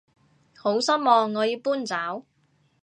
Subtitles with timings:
[0.57, 2.25] 好失望我要搬走